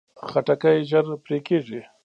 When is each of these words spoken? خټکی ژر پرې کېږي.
خټکی 0.29 0.77
ژر 0.89 1.05
پرې 1.23 1.37
کېږي. 1.47 1.81